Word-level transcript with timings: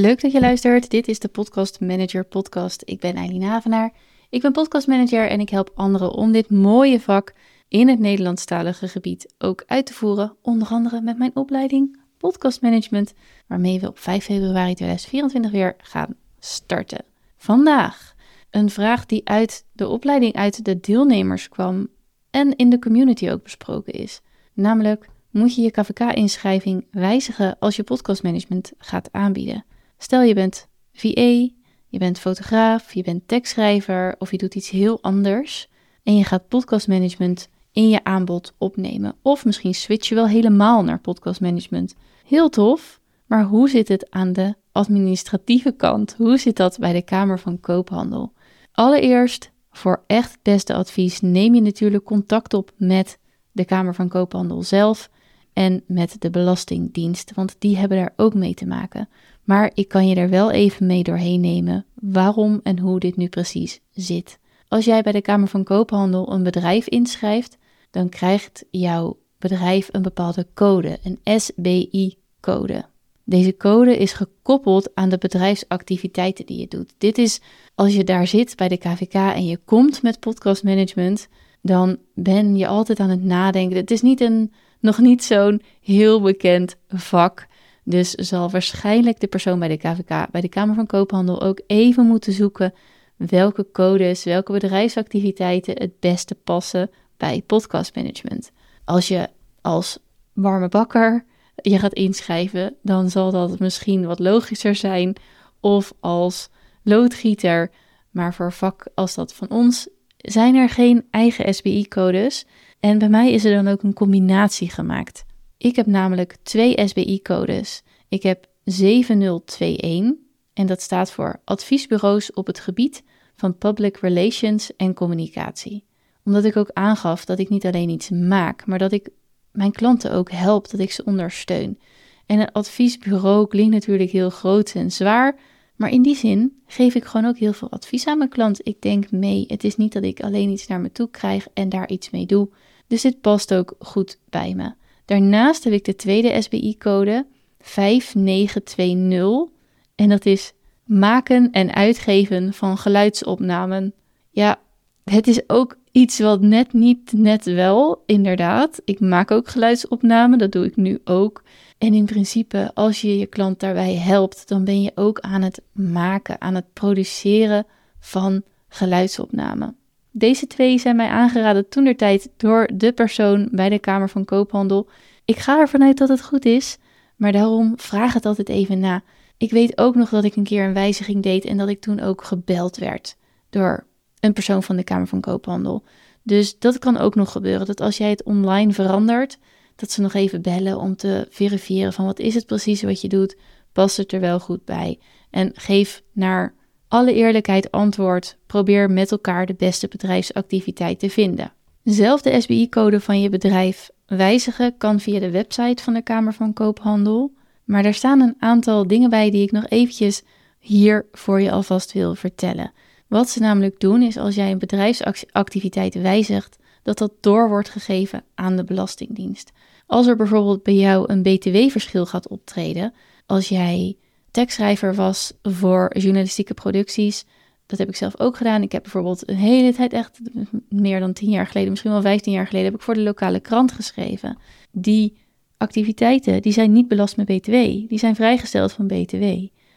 Leuk 0.00 0.20
dat 0.20 0.32
je 0.32 0.40
luistert. 0.40 0.90
Dit 0.90 1.08
is 1.08 1.18
de 1.18 1.28
Podcast 1.28 1.80
Manager 1.80 2.24
Podcast. 2.24 2.82
Ik 2.84 3.00
ben 3.00 3.14
Eileen 3.14 3.42
Havenaar. 3.42 3.92
Ik 4.30 4.42
ben 4.42 4.52
podcastmanager 4.52 5.28
en 5.28 5.40
ik 5.40 5.48
help 5.48 5.70
anderen 5.74 6.12
om 6.12 6.32
dit 6.32 6.50
mooie 6.50 7.00
vak 7.00 7.32
in 7.68 7.88
het 7.88 7.98
Nederlandstalige 7.98 8.88
gebied 8.88 9.34
ook 9.38 9.62
uit 9.66 9.86
te 9.86 9.94
voeren. 9.94 10.36
Onder 10.42 10.68
andere 10.68 11.00
met 11.00 11.18
mijn 11.18 11.36
opleiding 11.36 11.98
Podcast 12.18 12.62
Management, 12.62 13.12
waarmee 13.46 13.80
we 13.80 13.88
op 13.88 13.98
5 13.98 14.24
februari 14.24 14.74
2024 14.74 15.50
weer 15.50 15.74
gaan 15.78 16.14
starten. 16.38 17.04
Vandaag 17.36 18.14
een 18.50 18.70
vraag 18.70 19.06
die 19.06 19.28
uit 19.28 19.64
de 19.72 19.88
opleiding 19.88 20.34
uit 20.34 20.64
de 20.64 20.80
deelnemers 20.80 21.48
kwam 21.48 21.88
en 22.30 22.56
in 22.56 22.70
de 22.70 22.78
community 22.78 23.30
ook 23.30 23.42
besproken 23.42 23.92
is. 23.92 24.20
Namelijk, 24.52 25.08
moet 25.30 25.54
je 25.54 25.62
je 25.62 25.70
KVK-inschrijving 25.70 26.86
wijzigen 26.90 27.56
als 27.58 27.76
je 27.76 27.82
podcastmanagement 27.82 28.72
gaat 28.78 29.08
aanbieden? 29.12 29.64
Stel 29.98 30.22
je 30.22 30.34
bent 30.34 30.68
VA, 30.92 31.48
je 31.88 31.98
bent 31.98 32.18
fotograaf, 32.18 32.94
je 32.94 33.02
bent 33.02 33.28
tekstschrijver 33.28 34.14
of 34.18 34.30
je 34.30 34.38
doet 34.38 34.54
iets 34.54 34.70
heel 34.70 35.02
anders 35.02 35.68
en 36.02 36.16
je 36.16 36.24
gaat 36.24 36.48
podcastmanagement 36.48 37.48
in 37.72 37.88
je 37.88 38.04
aanbod 38.04 38.54
opnemen. 38.58 39.14
Of 39.22 39.44
misschien 39.44 39.74
switch 39.74 40.08
je 40.08 40.14
wel 40.14 40.28
helemaal 40.28 40.84
naar 40.84 41.00
podcastmanagement. 41.00 41.94
Heel 42.26 42.48
tof, 42.48 43.00
maar 43.26 43.44
hoe 43.44 43.68
zit 43.68 43.88
het 43.88 44.10
aan 44.10 44.32
de 44.32 44.54
administratieve 44.72 45.72
kant? 45.72 46.14
Hoe 46.18 46.38
zit 46.38 46.56
dat 46.56 46.78
bij 46.78 46.92
de 46.92 47.02
Kamer 47.02 47.38
van 47.38 47.60
Koophandel? 47.60 48.32
Allereerst, 48.72 49.50
voor 49.70 50.04
echt 50.06 50.32
het 50.32 50.42
beste 50.42 50.74
advies, 50.74 51.20
neem 51.20 51.54
je 51.54 51.60
natuurlijk 51.60 52.04
contact 52.04 52.54
op 52.54 52.72
met 52.76 53.18
de 53.52 53.64
Kamer 53.64 53.94
van 53.94 54.08
Koophandel 54.08 54.62
zelf 54.62 55.10
en 55.56 55.82
met 55.86 56.16
de 56.18 56.30
Belastingdienst, 56.30 57.32
want 57.34 57.56
die 57.58 57.76
hebben 57.76 57.98
daar 57.98 58.12
ook 58.16 58.34
mee 58.34 58.54
te 58.54 58.66
maken. 58.66 59.08
Maar 59.44 59.70
ik 59.74 59.88
kan 59.88 60.08
je 60.08 60.14
er 60.14 60.28
wel 60.28 60.50
even 60.50 60.86
mee 60.86 61.02
doorheen 61.02 61.40
nemen 61.40 61.84
waarom 61.94 62.60
en 62.62 62.78
hoe 62.78 63.00
dit 63.00 63.16
nu 63.16 63.28
precies 63.28 63.80
zit. 63.92 64.38
Als 64.68 64.84
jij 64.84 65.02
bij 65.02 65.12
de 65.12 65.20
Kamer 65.20 65.48
van 65.48 65.64
Koophandel 65.64 66.32
een 66.32 66.42
bedrijf 66.42 66.88
inschrijft, 66.88 67.58
dan 67.90 68.08
krijgt 68.08 68.64
jouw 68.70 69.18
bedrijf 69.38 69.88
een 69.92 70.02
bepaalde 70.02 70.46
code, 70.54 70.98
een 71.02 71.40
SBI-code. 71.40 72.84
Deze 73.24 73.56
code 73.56 73.96
is 73.96 74.12
gekoppeld 74.12 74.94
aan 74.94 75.08
de 75.08 75.18
bedrijfsactiviteiten 75.18 76.46
die 76.46 76.58
je 76.58 76.68
doet. 76.68 76.94
Dit 76.98 77.18
is 77.18 77.40
als 77.74 77.94
je 77.94 78.04
daar 78.04 78.26
zit 78.26 78.56
bij 78.56 78.68
de 78.68 78.76
KVK 78.76 79.14
en 79.14 79.46
je 79.46 79.58
komt 79.64 80.02
met 80.02 80.20
podcastmanagement, 80.20 81.28
dan 81.62 81.98
ben 82.14 82.56
je 82.56 82.66
altijd 82.66 83.00
aan 83.00 83.10
het 83.10 83.24
nadenken. 83.24 83.76
Het 83.76 83.90
is 83.90 84.02
niet 84.02 84.20
een, 84.20 84.52
nog 84.86 84.98
niet 84.98 85.24
zo'n 85.24 85.62
heel 85.80 86.20
bekend 86.20 86.76
vak. 86.88 87.46
Dus 87.84 88.10
zal 88.10 88.50
waarschijnlijk 88.50 89.20
de 89.20 89.26
persoon 89.26 89.58
bij 89.58 89.68
de 89.68 89.76
KVK, 89.76 90.30
bij 90.30 90.40
de 90.40 90.48
Kamer 90.48 90.74
van 90.74 90.86
Koophandel, 90.86 91.42
ook 91.42 91.60
even 91.66 92.06
moeten 92.06 92.32
zoeken 92.32 92.74
welke 93.16 93.66
codes, 93.72 94.24
welke 94.24 94.52
bedrijfsactiviteiten 94.52 95.74
het 95.78 96.00
beste 96.00 96.34
passen 96.34 96.90
bij 97.16 97.42
podcastmanagement. 97.46 98.50
Als 98.84 99.08
je 99.08 99.28
als 99.60 99.98
warme 100.32 100.68
bakker 100.68 101.24
je 101.54 101.78
gaat 101.78 101.92
inschrijven, 101.92 102.76
dan 102.82 103.10
zal 103.10 103.30
dat 103.30 103.58
misschien 103.58 104.06
wat 104.06 104.18
logischer 104.18 104.74
zijn. 104.74 105.16
Of 105.60 105.92
als 106.00 106.48
loodgieter, 106.82 107.70
maar 108.10 108.34
voor 108.34 108.52
vak 108.52 108.88
als 108.94 109.14
dat 109.14 109.34
van 109.34 109.50
ons 109.50 109.88
zijn 110.16 110.54
er 110.54 110.68
geen 110.68 111.06
eigen 111.10 111.54
SBI-codes. 111.54 112.46
En 112.86 112.98
bij 112.98 113.08
mij 113.08 113.32
is 113.32 113.44
er 113.44 113.54
dan 113.54 113.72
ook 113.72 113.82
een 113.82 113.94
combinatie 113.94 114.70
gemaakt. 114.70 115.24
Ik 115.58 115.76
heb 115.76 115.86
namelijk 115.86 116.36
twee 116.42 116.88
SBI-codes. 116.88 117.82
Ik 118.08 118.22
heb 118.22 118.46
7021 118.64 120.14
en 120.52 120.66
dat 120.66 120.80
staat 120.82 121.10
voor 121.10 121.40
adviesbureaus 121.44 122.32
op 122.32 122.46
het 122.46 122.60
gebied 122.60 123.02
van 123.36 123.58
public 123.58 123.96
relations 123.96 124.76
en 124.76 124.94
communicatie. 124.94 125.84
Omdat 126.24 126.44
ik 126.44 126.56
ook 126.56 126.70
aangaf 126.72 127.24
dat 127.24 127.38
ik 127.38 127.48
niet 127.48 127.66
alleen 127.66 127.88
iets 127.88 128.10
maak, 128.10 128.66
maar 128.66 128.78
dat 128.78 128.92
ik 128.92 129.08
mijn 129.52 129.72
klanten 129.72 130.12
ook 130.12 130.30
help, 130.30 130.70
dat 130.70 130.80
ik 130.80 130.92
ze 130.92 131.04
ondersteun. 131.04 131.78
En 132.26 132.40
een 132.40 132.52
adviesbureau 132.52 133.46
klinkt 133.48 133.72
natuurlijk 133.72 134.10
heel 134.10 134.30
groot 134.30 134.72
en 134.74 134.92
zwaar, 134.92 135.38
maar 135.76 135.90
in 135.90 136.02
die 136.02 136.16
zin 136.16 136.62
geef 136.66 136.94
ik 136.94 137.04
gewoon 137.04 137.26
ook 137.26 137.38
heel 137.38 137.52
veel 137.52 137.70
advies 137.70 138.06
aan 138.06 138.18
mijn 138.18 138.30
klant. 138.30 138.66
Ik 138.66 138.82
denk 138.82 139.10
mee, 139.10 139.44
het 139.46 139.64
is 139.64 139.76
niet 139.76 139.92
dat 139.92 140.02
ik 140.02 140.22
alleen 140.22 140.50
iets 140.50 140.66
naar 140.66 140.80
me 140.80 140.92
toe 140.92 141.10
krijg 141.10 141.46
en 141.54 141.68
daar 141.68 141.88
iets 141.88 142.10
mee 142.10 142.26
doe. 142.26 142.48
Dus 142.86 143.02
dit 143.02 143.20
past 143.20 143.54
ook 143.54 143.74
goed 143.78 144.18
bij 144.28 144.54
me. 144.54 144.72
Daarnaast 145.04 145.64
heb 145.64 145.72
ik 145.72 145.84
de 145.84 145.96
tweede 145.96 146.42
SBI-code 146.42 147.26
5920 147.58 149.54
en 149.94 150.08
dat 150.08 150.26
is 150.26 150.52
maken 150.84 151.50
en 151.50 151.74
uitgeven 151.74 152.52
van 152.52 152.78
geluidsopnamen. 152.78 153.94
Ja, 154.30 154.60
het 155.04 155.26
is 155.26 155.48
ook 155.48 155.78
iets 155.96 156.18
wat 156.18 156.40
net 156.40 156.72
niet, 156.72 157.12
net 157.12 157.44
wel, 157.44 158.02
inderdaad. 158.06 158.80
Ik 158.84 159.00
maak 159.00 159.30
ook 159.30 159.48
geluidsopnamen, 159.48 160.38
dat 160.38 160.52
doe 160.52 160.64
ik 160.64 160.76
nu 160.76 161.00
ook. 161.04 161.42
En 161.78 161.94
in 161.94 162.04
principe, 162.04 162.70
als 162.74 163.00
je 163.00 163.18
je 163.18 163.26
klant 163.26 163.60
daarbij 163.60 163.94
helpt, 163.94 164.48
dan 164.48 164.64
ben 164.64 164.82
je 164.82 164.92
ook 164.94 165.20
aan 165.20 165.42
het 165.42 165.62
maken, 165.72 166.40
aan 166.40 166.54
het 166.54 166.72
produceren 166.72 167.66
van 168.00 168.42
geluidsopnamen. 168.68 169.76
Deze 170.10 170.46
twee 170.46 170.78
zijn 170.78 170.96
mij 170.96 171.08
aangeraden 171.08 171.68
toen 171.68 171.84
der 171.84 171.96
tijd 171.96 172.28
door 172.36 172.70
de 172.74 172.92
persoon 172.92 173.48
bij 173.50 173.68
de 173.68 173.78
Kamer 173.78 174.08
van 174.08 174.24
Koophandel. 174.24 174.88
Ik 175.24 175.36
ga 175.36 175.58
ervan 175.58 175.82
uit 175.82 175.98
dat 175.98 176.08
het 176.08 176.22
goed 176.22 176.44
is, 176.44 176.78
maar 177.16 177.32
daarom 177.32 177.72
vraag 177.76 178.12
het 178.12 178.26
altijd 178.26 178.48
even 178.48 178.78
na. 178.78 179.02
Ik 179.36 179.50
weet 179.50 179.78
ook 179.78 179.94
nog 179.94 180.08
dat 180.08 180.24
ik 180.24 180.36
een 180.36 180.44
keer 180.44 180.64
een 180.64 180.74
wijziging 180.74 181.22
deed 181.22 181.44
en 181.44 181.56
dat 181.56 181.68
ik 181.68 181.80
toen 181.80 182.00
ook 182.00 182.24
gebeld 182.24 182.76
werd 182.76 183.16
door 183.50 183.86
een 184.20 184.32
persoon 184.32 184.62
van 184.62 184.76
de 184.76 184.84
Kamer 184.84 185.06
van 185.06 185.20
Koophandel. 185.20 185.84
Dus 186.22 186.58
dat 186.58 186.78
kan 186.78 186.96
ook 186.96 187.14
nog 187.14 187.32
gebeuren. 187.32 187.66
Dat 187.66 187.80
als 187.80 187.96
jij 187.96 188.10
het 188.10 188.22
online 188.22 188.72
verandert, 188.72 189.38
dat 189.76 189.90
ze 189.90 190.00
nog 190.00 190.14
even 190.14 190.42
bellen 190.42 190.78
om 190.78 190.96
te 190.96 191.26
verifiëren 191.30 191.92
van 191.92 192.04
wat 192.04 192.18
is 192.18 192.34
het 192.34 192.46
precies 192.46 192.82
wat 192.82 193.00
je 193.00 193.08
doet, 193.08 193.36
past 193.72 193.96
het 193.96 194.12
er 194.12 194.20
wel 194.20 194.40
goed 194.40 194.64
bij. 194.64 194.98
En 195.30 195.50
geef 195.54 196.02
naar 196.12 196.54
alle 196.88 197.14
eerlijkheid 197.14 197.70
antwoord. 197.70 198.36
Probeer 198.46 198.90
met 198.90 199.10
elkaar 199.10 199.46
de 199.46 199.54
beste 199.54 199.88
bedrijfsactiviteit 199.88 200.98
te 200.98 201.10
vinden. 201.10 201.52
Zelf 201.84 202.22
de 202.22 202.40
SBI-code 202.40 203.00
van 203.00 203.20
je 203.20 203.28
bedrijf 203.28 203.90
wijzigen 204.06 204.76
kan 204.76 205.00
via 205.00 205.20
de 205.20 205.30
website 205.30 205.82
van 205.82 205.94
de 205.94 206.02
Kamer 206.02 206.32
van 206.32 206.52
Koophandel. 206.52 207.32
Maar 207.64 207.82
daar 207.82 207.94
staan 207.94 208.20
een 208.20 208.36
aantal 208.38 208.86
dingen 208.86 209.10
bij 209.10 209.30
die 209.30 209.42
ik 209.42 209.52
nog 209.52 209.66
eventjes 209.68 210.22
hier 210.58 211.06
voor 211.12 211.40
je 211.40 211.50
alvast 211.50 211.92
wil 211.92 212.14
vertellen. 212.14 212.72
Wat 213.06 213.28
ze 213.28 213.40
namelijk 213.40 213.80
doen 213.80 214.02
is 214.02 214.16
als 214.16 214.34
jij 214.34 214.50
een 214.50 214.58
bedrijfsactiviteit 214.58 215.94
wijzigt, 215.94 216.56
dat 216.82 216.98
dat 216.98 217.12
door 217.20 217.48
wordt 217.48 217.68
gegeven 217.68 218.24
aan 218.34 218.56
de 218.56 218.64
Belastingdienst. 218.64 219.52
Als 219.86 220.06
er 220.06 220.16
bijvoorbeeld 220.16 220.62
bij 220.62 220.74
jou 220.74 221.12
een 221.12 221.22
BTW-verschil 221.22 222.06
gaat 222.06 222.28
optreden, 222.28 222.94
als 223.26 223.48
jij 223.48 223.96
tekstschrijver 224.30 224.94
was 224.94 225.32
voor 225.42 225.98
journalistieke 225.98 226.54
producties, 226.54 227.24
dat 227.66 227.78
heb 227.78 227.88
ik 227.88 227.96
zelf 227.96 228.20
ook 228.20 228.36
gedaan. 228.36 228.62
Ik 228.62 228.72
heb 228.72 228.82
bijvoorbeeld 228.82 229.28
een 229.28 229.36
hele 229.36 229.74
tijd, 229.74 229.92
echt 229.92 230.20
meer 230.68 231.00
dan 231.00 231.12
tien 231.12 231.30
jaar 231.30 231.46
geleden, 231.46 231.70
misschien 231.70 231.90
wel 231.90 232.00
vijftien 232.00 232.32
jaar 232.32 232.46
geleden, 232.46 232.66
heb 232.66 232.74
ik 232.74 232.82
voor 232.82 232.94
de 232.94 233.00
lokale 233.00 233.40
krant 233.40 233.72
geschreven. 233.72 234.38
Die 234.70 235.16
activiteiten, 235.56 236.42
die 236.42 236.52
zijn 236.52 236.72
niet 236.72 236.88
belast 236.88 237.16
met 237.16 237.26
BTW. 237.26 237.52
Die 237.88 237.98
zijn 237.98 238.14
vrijgesteld 238.14 238.72
van 238.72 238.86
BTW. 238.86 239.24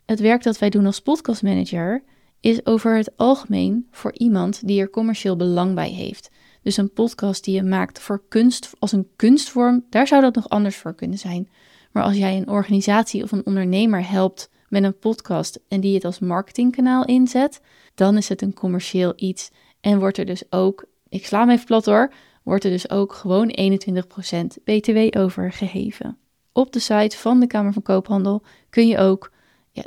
Het 0.06 0.20
werk 0.20 0.44
dat 0.44 0.60
wij 0.60 0.70
doen 0.70 0.86
als 0.86 1.02
podcastmanager 1.02 2.04
is 2.40 2.66
over 2.66 2.96
het 2.96 3.18
algemeen 3.18 3.88
voor 3.92 4.14
iemand 4.14 4.68
die 4.68 4.82
er 4.82 4.90
commercieel 4.90 5.36
belang 5.36 5.76
bij 5.76 5.90
heeft. 5.90 6.30
Dus 6.62 6.78
een 6.78 6.94
podcast 6.94 7.44
die 7.44 7.56
je 7.56 7.64
maakt 7.64 8.00
voor 8.00 8.24
kunst, 8.28 8.72
als 8.80 8.92
een 8.92 9.08
kunstvorm, 9.16 9.86
daar 9.90 10.08
zou 10.08 10.22
dat 10.22 10.36
nog 10.36 10.50
anders 10.50 10.76
voor 10.76 10.94
kunnen 10.94 11.18
zijn. 11.18 11.50
Maar 11.92 12.04
als 12.04 12.18
jij 12.18 12.38
een 12.38 12.50
organisatie 12.50 13.24
of 13.24 13.32
een 13.32 13.46
ondernemer 13.46 14.10
helpt 14.10 14.50
met 14.68 14.84
een 14.84 14.98
podcast 14.98 15.60
en 15.68 15.80
die 15.80 15.94
het 15.94 16.06
als 16.06 16.20
marketingkanaal 16.20 17.06
inzet, 17.06 17.62
dan 17.96 18.18
is 18.18 18.30
het 18.30 18.42
een 18.42 18.54
commercieel 18.54 19.14
iets 19.16 19.52
en 19.82 20.00
wordt 20.00 20.18
er 20.18 20.26
dus 20.26 20.44
ook, 20.50 20.86
ik 21.10 21.26
sla 21.26 21.46
me 21.46 21.54
even 21.54 21.66
plat 21.66 21.86
hoor, 21.86 22.14
wordt 22.44 22.64
er 22.64 22.72
dus 22.72 22.90
ook 22.90 23.14
gewoon 23.14 23.58
21% 23.60 24.64
BTW 24.64 25.18
over 25.18 25.52
geheven. 25.52 26.18
Op 26.52 26.72
de 26.72 26.80
site 26.80 27.18
van 27.18 27.40
de 27.40 27.48
Kamer 27.48 27.74
van 27.74 27.82
Koophandel 27.82 28.44
kun 28.70 28.88
je 28.88 28.98
ook 28.98 29.32
ja, 29.80 29.84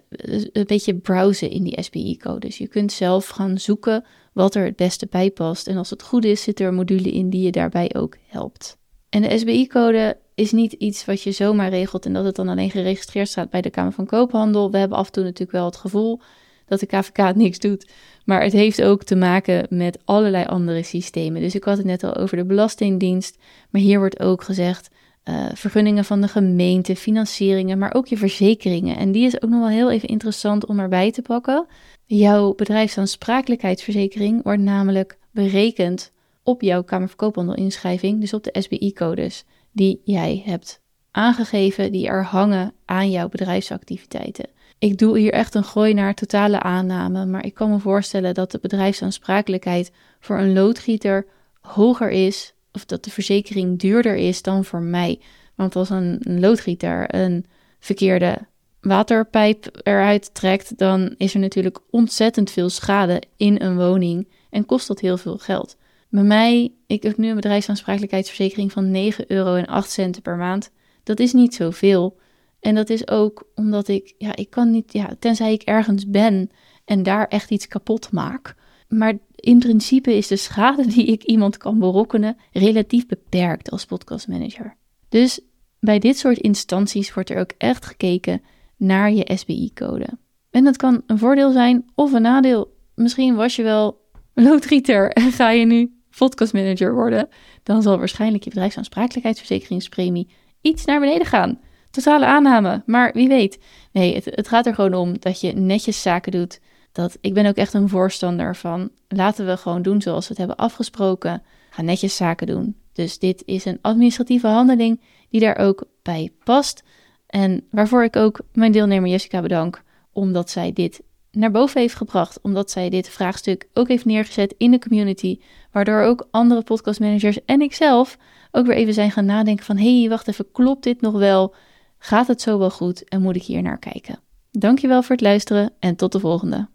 een 0.52 0.66
beetje 0.66 0.94
browsen 0.94 1.50
in 1.50 1.62
die 1.62 1.82
SBI-codes. 1.82 2.58
Je 2.58 2.68
kunt 2.68 2.92
zelf 2.92 3.28
gaan 3.28 3.58
zoeken 3.58 4.04
wat 4.32 4.54
er 4.54 4.64
het 4.64 4.76
beste 4.76 5.06
bij 5.10 5.30
past. 5.30 5.66
En 5.66 5.76
als 5.76 5.90
het 5.90 6.02
goed 6.02 6.24
is, 6.24 6.42
zit 6.42 6.60
er 6.60 6.68
een 6.68 6.74
module 6.74 7.10
in 7.10 7.30
die 7.30 7.42
je 7.42 7.50
daarbij 7.50 7.94
ook 7.94 8.16
helpt. 8.26 8.78
En 9.08 9.22
de 9.22 9.38
SBI-code 9.38 10.18
is 10.34 10.52
niet 10.52 10.72
iets 10.72 11.04
wat 11.04 11.22
je 11.22 11.32
zomaar 11.32 11.68
regelt 11.68 12.06
en 12.06 12.12
dat 12.12 12.24
het 12.24 12.36
dan 12.36 12.48
alleen 12.48 12.70
geregistreerd 12.70 13.28
staat 13.28 13.50
bij 13.50 13.60
de 13.60 13.70
Kamer 13.70 13.92
van 13.92 14.06
Koophandel. 14.06 14.70
We 14.70 14.78
hebben 14.78 14.98
af 14.98 15.06
en 15.06 15.12
toe 15.12 15.24
natuurlijk 15.24 15.52
wel 15.52 15.64
het 15.64 15.76
gevoel 15.76 16.20
dat 16.66 16.80
de 16.80 16.86
KVK 16.86 17.34
niks 17.34 17.58
doet. 17.58 17.90
Maar 18.24 18.42
het 18.42 18.52
heeft 18.52 18.82
ook 18.82 19.04
te 19.04 19.16
maken 19.16 19.66
met 19.70 19.98
allerlei 20.04 20.44
andere 20.44 20.82
systemen. 20.82 21.40
Dus 21.40 21.54
ik 21.54 21.64
had 21.64 21.76
het 21.76 21.86
net 21.86 22.04
al 22.04 22.16
over 22.16 22.36
de 22.36 22.44
Belastingdienst. 22.44 23.38
Maar 23.70 23.80
hier 23.80 23.98
wordt 23.98 24.20
ook 24.20 24.42
gezegd: 24.42 24.90
uh, 25.24 25.46
vergunningen 25.54 26.04
van 26.04 26.20
de 26.20 26.28
gemeente, 26.28 26.96
financieringen, 26.96 27.78
maar 27.78 27.94
ook 27.94 28.06
je 28.06 28.16
verzekeringen. 28.16 28.96
En 28.96 29.12
die 29.12 29.26
is 29.26 29.42
ook 29.42 29.50
nog 29.50 29.60
wel 29.60 29.68
heel 29.68 29.90
even 29.90 30.08
interessant 30.08 30.66
om 30.66 30.78
erbij 30.78 31.12
te 31.12 31.22
pakken. 31.22 31.66
Jouw 32.04 32.54
bedrijfsaansprakelijkheidsverzekering 32.54 34.42
wordt 34.42 34.62
namelijk 34.62 35.18
berekend 35.30 36.12
op 36.42 36.62
jouw 36.62 36.82
Kamer 36.82 37.14
inschrijving, 37.54 38.20
dus 38.20 38.34
op 38.34 38.44
de 38.44 38.56
SBI-codes 38.60 39.44
die 39.72 40.00
jij 40.04 40.42
hebt 40.44 40.80
aangegeven, 41.10 41.92
die 41.92 42.06
er 42.06 42.24
hangen 42.24 42.74
aan 42.84 43.10
jouw 43.10 43.28
bedrijfsactiviteiten. 43.28 44.48
Ik 44.78 44.98
doe 44.98 45.18
hier 45.18 45.32
echt 45.32 45.54
een 45.54 45.64
gooi 45.64 45.94
naar 45.94 46.14
totale 46.14 46.60
aanname, 46.60 47.26
maar 47.26 47.44
ik 47.44 47.54
kan 47.54 47.70
me 47.70 47.78
voorstellen 47.78 48.34
dat 48.34 48.50
de 48.50 48.58
bedrijfsaansprakelijkheid 48.62 49.92
voor 50.20 50.38
een 50.38 50.52
loodgieter 50.52 51.26
hoger 51.60 52.10
is, 52.10 52.54
of 52.72 52.84
dat 52.84 53.04
de 53.04 53.10
verzekering 53.10 53.78
duurder 53.78 54.16
is 54.16 54.42
dan 54.42 54.64
voor 54.64 54.82
mij. 54.82 55.20
Want 55.54 55.76
als 55.76 55.90
een, 55.90 56.20
loodgieter 56.24 57.14
een 57.14 57.46
verkeerde 57.80 58.38
waterpijp 58.80 59.80
eruit 59.82 60.34
trekt, 60.34 60.78
dan 60.78 61.14
is 61.16 61.34
er 61.34 61.40
natuurlijk 61.40 61.78
ontzettend 61.90 62.50
veel 62.50 62.68
schade 62.68 63.22
in 63.36 63.60
een 63.60 63.76
woning 63.76 64.28
en 64.50 64.66
kost 64.66 64.88
dat 64.88 65.00
heel 65.00 65.16
veel 65.16 65.38
geld. 65.38 65.76
Bij 66.08 66.22
mij, 66.22 66.72
ik 66.86 67.02
heb 67.02 67.16
nu 67.16 67.28
een 67.28 67.34
bedrijfsaansprakelijkheidsverzekering 67.34 68.72
van 68.72 68.90
9 68.90 69.24
euro 69.32 69.54
en 69.54 69.66
8 69.66 69.90
centen 69.90 70.22
per 70.22 70.36
maand. 70.36 70.70
Dat 71.02 71.20
is 71.20 71.32
niet 71.32 71.54
zoveel. 71.54 72.18
En 72.60 72.74
dat 72.74 72.90
is 72.90 73.08
ook 73.08 73.46
omdat 73.54 73.88
ik, 73.88 74.14
ja, 74.18 74.36
ik 74.36 74.50
kan 74.50 74.70
niet, 74.70 74.92
ja, 74.92 75.14
tenzij 75.18 75.52
ik 75.52 75.62
ergens 75.62 76.10
ben 76.10 76.50
en 76.84 77.02
daar 77.02 77.26
echt 77.28 77.50
iets 77.50 77.68
kapot 77.68 78.12
maak. 78.12 78.54
Maar 78.88 79.18
in 79.42 79.58
principe 79.58 80.16
is 80.16 80.26
de 80.26 80.36
schade 80.36 80.86
die 80.86 81.06
ik 81.06 81.22
iemand 81.22 81.56
kan 81.56 81.78
berokkenen 81.78 82.36
relatief 82.52 83.06
beperkt 83.06 83.70
als 83.70 83.84
podcastmanager. 83.84 84.76
Dus 85.08 85.40
bij 85.80 85.98
dit 85.98 86.18
soort 86.18 86.38
instanties 86.38 87.14
wordt 87.14 87.30
er 87.30 87.38
ook 87.38 87.52
echt 87.58 87.86
gekeken 87.86 88.42
naar 88.76 89.12
je 89.12 89.30
SBI-code. 89.34 90.08
En 90.50 90.64
dat 90.64 90.76
kan 90.76 91.02
een 91.06 91.18
voordeel 91.18 91.52
zijn 91.52 91.84
of 91.94 92.12
een 92.12 92.22
nadeel. 92.22 92.76
Misschien 92.94 93.34
was 93.34 93.56
je 93.56 93.62
wel 93.62 94.00
loodgieter 94.34 95.10
en 95.10 95.32
ga 95.32 95.50
je 95.50 95.66
nu 95.66 96.00
podcastmanager 96.18 96.94
worden. 96.94 97.28
Dan 97.62 97.82
zal 97.82 97.98
waarschijnlijk 97.98 98.44
je 98.44 98.50
bedrijfsaansprakelijkheidsverzekeringspremie 98.50 100.28
iets 100.60 100.84
naar 100.84 101.00
beneden 101.00 101.26
gaan. 101.26 101.60
Totale 101.90 102.26
aanname, 102.26 102.82
maar 102.86 103.12
wie 103.12 103.28
weet. 103.28 103.58
Nee, 103.92 104.14
het, 104.14 104.24
het 104.24 104.48
gaat 104.48 104.66
er 104.66 104.74
gewoon 104.74 104.94
om 104.94 105.18
dat 105.18 105.40
je 105.40 105.52
netjes 105.52 106.02
zaken 106.02 106.32
doet. 106.32 106.60
Dat, 106.92 107.18
ik 107.20 107.34
ben 107.34 107.46
ook 107.46 107.56
echt 107.56 107.74
een 107.74 107.88
voorstander 107.88 108.56
van 108.56 108.90
laten 109.08 109.46
we 109.46 109.56
gewoon 109.56 109.82
doen 109.82 110.02
zoals 110.02 110.22
we 110.22 110.28
het 110.28 110.38
hebben 110.38 110.56
afgesproken. 110.56 111.42
Ga 111.70 111.82
netjes 111.82 112.16
zaken 112.16 112.46
doen. 112.46 112.76
Dus 112.92 113.18
dit 113.18 113.42
is 113.44 113.64
een 113.64 113.78
administratieve 113.80 114.46
handeling 114.46 115.00
die 115.30 115.40
daar 115.40 115.56
ook 115.56 115.84
bij 116.02 116.30
past. 116.44 116.82
En 117.26 117.66
waarvoor 117.70 118.04
ik 118.04 118.16
ook 118.16 118.40
mijn 118.52 118.72
deelnemer 118.72 119.10
Jessica 119.10 119.40
bedank, 119.40 119.82
omdat 120.12 120.50
zij 120.50 120.72
dit 120.72 121.02
naar 121.30 121.50
boven 121.50 121.80
heeft 121.80 121.94
gebracht. 121.94 122.40
Omdat 122.40 122.70
zij 122.70 122.90
dit 122.90 123.08
vraagstuk 123.08 123.68
ook 123.74 123.88
heeft 123.88 124.04
neergezet 124.04 124.54
in 124.58 124.70
de 124.70 124.78
community. 124.78 125.40
Waardoor 125.70 126.02
ook 126.02 126.28
andere 126.30 126.62
podcastmanagers 126.62 127.44
en 127.44 127.60
ikzelf 127.60 128.18
ook 128.50 128.66
weer 128.66 128.76
even 128.76 128.94
zijn 128.94 129.10
gaan 129.10 129.24
nadenken 129.24 129.64
van... 129.64 129.76
hé, 129.76 130.00
hey, 130.00 130.08
wacht 130.08 130.28
even, 130.28 130.52
klopt 130.52 130.82
dit 130.82 131.00
nog 131.00 131.12
wel? 131.12 131.54
Gaat 131.98 132.26
het 132.26 132.40
zo 132.40 132.58
wel 132.58 132.70
goed 132.70 133.08
en 133.08 133.22
moet 133.22 133.36
ik 133.36 133.42
hier 133.42 133.62
naar 133.62 133.78
kijken? 133.78 134.20
Dankjewel 134.50 135.02
voor 135.02 135.16
het 135.16 135.24
luisteren 135.24 135.72
en 135.78 135.96
tot 135.96 136.12
de 136.12 136.20
volgende. 136.20 136.68